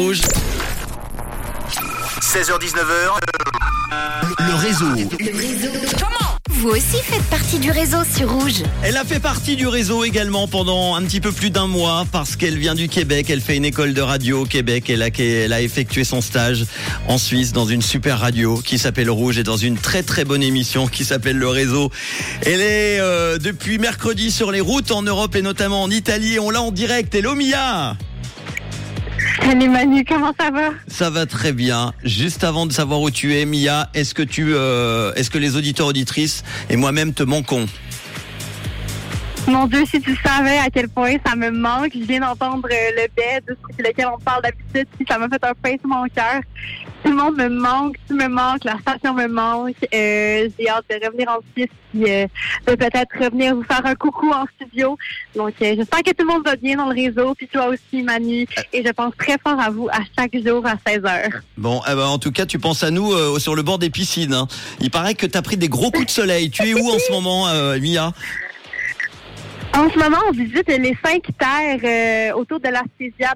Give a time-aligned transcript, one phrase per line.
[0.00, 0.20] Rouge.
[2.22, 3.18] 16h-19h,
[4.38, 4.86] Le réseau.
[6.50, 8.62] Vous aussi faites partie du réseau sur Rouge.
[8.84, 12.36] Elle a fait partie du réseau également pendant un petit peu plus d'un mois parce
[12.36, 13.26] qu'elle vient du Québec.
[13.28, 14.88] Elle fait une école de radio au Québec.
[14.88, 16.64] Elle a, elle a effectué son stage
[17.08, 20.44] en Suisse dans une super radio qui s'appelle Rouge et dans une très très bonne
[20.44, 21.90] émission qui s'appelle Le Réseau.
[22.46, 26.34] Elle est euh, depuis mercredi sur les routes en Europe et notamment en Italie.
[26.34, 27.12] Et on l'a en direct.
[27.16, 27.96] Hello Mia
[29.42, 30.70] Salut Manu, comment ça va?
[30.86, 31.92] Ça va très bien.
[32.04, 35.56] Juste avant de savoir où tu es, Mia, est-ce que tu, euh, est-ce que les
[35.56, 37.66] auditeurs auditrices et moi-même te manquons?
[39.48, 41.92] Mon Dieu, si tu savais à quel point ça me manque.
[41.94, 45.42] Je viens d'entendre euh, le bed sur lequel on parle d'habitude, puis ça m'a fait
[45.42, 46.40] un pince mon cœur.
[47.02, 49.74] Tout le monde me manque, tu me manques, la station me manque.
[49.94, 52.26] Euh, J'ai hâte de revenir en Suisse, puis euh,
[52.66, 54.98] de peut-être revenir vous faire un coucou en studio.
[55.34, 58.02] Donc, euh, j'espère que tout le monde va bien dans le réseau, puis toi aussi,
[58.02, 58.46] Manu.
[58.74, 61.40] Et je pense très fort à vous à chaque jour à 16 heures.
[61.56, 63.88] Bon, eh ben, en tout cas, tu penses à nous euh, sur le bord des
[63.90, 64.34] piscines.
[64.34, 64.46] hein.
[64.80, 66.50] Il paraît que tu as pris des gros coups de soleil.
[66.50, 68.12] Tu es où en ce moment, euh, Mia?
[69.78, 72.82] En ce moment, on visite les cinq terres euh, autour de la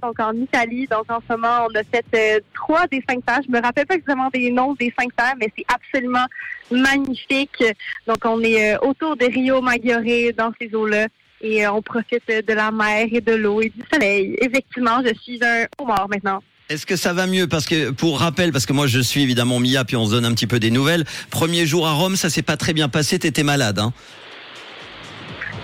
[0.03, 0.89] donc en Italie.
[0.91, 3.43] Donc en ce moment, on a fait euh, trois des cinq terres.
[3.47, 6.27] Je me rappelle pas exactement des noms des cinq terres, mais c'est absolument
[6.73, 7.63] magnifique.
[8.09, 10.03] Donc on est euh, autour de Rio Maggiore
[10.37, 11.07] dans ces eaux-là.
[11.43, 14.37] Et on profite de la mer et de l'eau et du soleil.
[14.41, 16.43] Effectivement, je suis un homard maintenant.
[16.69, 17.47] Est-ce que ça va mieux?
[17.47, 20.25] Parce que, pour rappel, parce que moi je suis évidemment Mia, puis on se donne
[20.25, 21.05] un petit peu des nouvelles.
[21.31, 23.79] Premier jour à Rome, ça s'est pas très bien passé, t'étais malade.
[23.79, 23.93] Hein?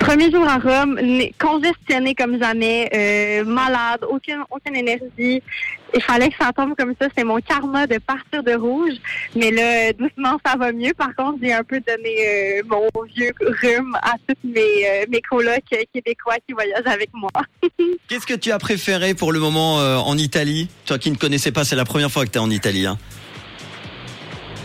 [0.09, 5.43] Premier jour à Rome, né- congestionné comme jamais, euh, malade, aucune, aucune énergie.
[5.93, 7.09] Il fallait que ça tombe comme ça.
[7.15, 8.95] C'est mon karma de partir de rouge.
[9.37, 10.95] Mais là, doucement, ça va mieux.
[10.95, 15.21] Par contre, j'ai un peu donné euh, mon vieux rhume à tous mes, euh, mes
[15.21, 17.31] colocs euh, québécois qui voyagent avec moi.
[18.09, 20.71] Qu'est-ce que tu as préféré pour le moment euh, en Italie?
[20.87, 22.87] Toi qui ne connaissais pas, c'est la première fois que tu es en Italie.
[22.87, 22.97] Hein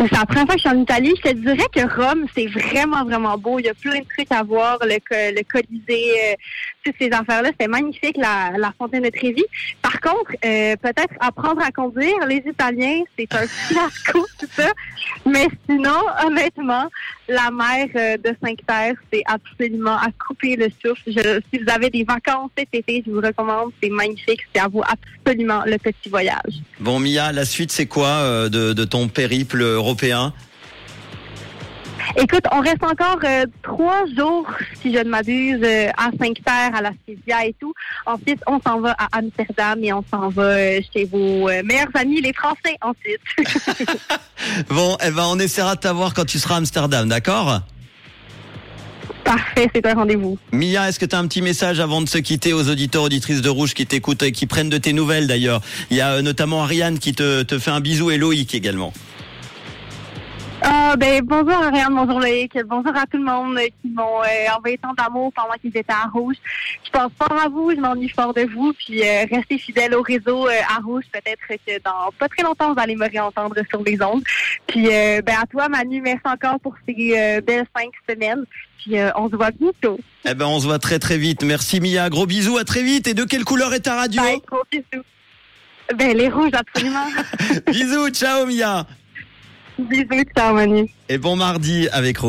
[0.09, 1.14] C'est la première fois que je suis en Italie.
[1.23, 3.59] Je te dirais que Rome, c'est vraiment, vraiment beau.
[3.59, 4.77] Il y a plein de trucs à voir.
[4.82, 6.36] Le, le Colisée, euh,
[6.83, 7.50] toutes ces affaires-là.
[7.52, 9.44] C'était magnifique, la, la fontaine de Trévi.
[9.82, 12.17] Par contre, euh, peut-être apprendre à conduire.
[12.27, 14.70] Les Italiens, c'est un fiasco, tout ça.
[15.26, 16.89] Mais sinon, honnêtement,
[17.30, 21.11] la mer euh, de Cinque-Terre, c'est absolument à couper le souffle.
[21.54, 23.72] Si vous avez des vacances cet été, je vous recommande.
[23.82, 24.42] C'est magnifique.
[24.54, 26.61] C'est à vous absolument le petit voyage.
[26.82, 29.92] Bon, Mia, la suite, c'est quoi de, de ton périple européen
[32.15, 34.45] Écoute, on reste encore euh, trois jours,
[34.81, 37.73] si je ne m'abuse, euh, à Cinque-Terre, à la Spezia et tout.
[38.05, 42.21] Ensuite, on s'en va à Amsterdam et on s'en va euh, chez vos meilleurs amis,
[42.21, 43.21] les Français, ensuite.
[44.70, 47.61] Bon, eh ben, on essaiera de t'avoir quand tu seras à Amsterdam, d'accord?
[49.23, 50.37] Parfait, c'est un rendez-vous.
[50.52, 53.42] Mia, est-ce que tu as un petit message avant de se quitter aux auditeurs, auditrices
[53.42, 55.61] de Rouge qui t'écoutent et qui prennent de tes nouvelles d'ailleurs?
[55.89, 58.93] Il y a notamment Ariane qui te, te fait un bisou et Loïc également.
[60.66, 64.78] Ah, ben, bonjour Ariane, bonjour Loïc, bonjour à tout le monde qui m'ont euh, envoyé
[64.78, 66.38] tant d'amour pendant qu'ils étaient à Rouge.
[66.86, 70.02] Je pense fort à vous, je m'ennuie fort de vous, puis euh, restez fidèles au
[70.02, 71.04] réseau euh, à Rouge.
[71.12, 74.24] Peut-être que dans pas très longtemps, vous allez me réentendre sur les ondes.
[74.68, 78.45] Puis, ben, à toi Manu, merci encore pour ces belles cinq semaines.
[78.78, 80.00] Puis, on se voit bientôt.
[80.24, 81.44] Eh ben, on se voit très très vite.
[81.44, 83.08] Merci Mia, gros bisous, à très vite.
[83.08, 84.22] Et de quelle couleur est ta radio?
[84.22, 85.04] Bye, gros bisous.
[85.98, 87.08] Ben, les rouges, absolument.
[87.68, 88.88] Bisous, ciao Mia.
[89.78, 90.89] Bisous, ciao Manu.
[91.10, 92.22] Et bon mardi avec Rouge.